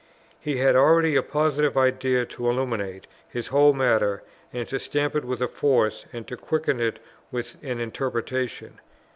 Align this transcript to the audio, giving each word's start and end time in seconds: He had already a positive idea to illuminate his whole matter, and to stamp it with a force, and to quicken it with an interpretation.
He 0.39 0.57
had 0.57 0.75
already 0.75 1.15
a 1.15 1.21
positive 1.21 1.77
idea 1.77 2.25
to 2.25 2.49
illuminate 2.49 3.05
his 3.29 3.49
whole 3.49 3.71
matter, 3.71 4.23
and 4.51 4.67
to 4.69 4.79
stamp 4.79 5.15
it 5.15 5.23
with 5.23 5.43
a 5.43 5.47
force, 5.47 6.07
and 6.11 6.27
to 6.27 6.35
quicken 6.35 6.79
it 6.79 6.97
with 7.29 7.55
an 7.61 7.79
interpretation. 7.79 8.79